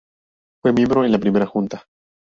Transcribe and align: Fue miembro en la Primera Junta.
Fue 0.63 0.73
miembro 0.73 1.05
en 1.05 1.11
la 1.11 1.19
Primera 1.19 1.45
Junta. 1.45 1.83